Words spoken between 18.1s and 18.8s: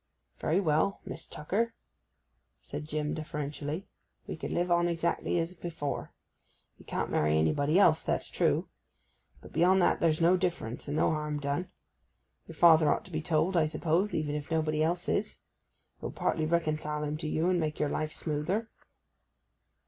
smoother.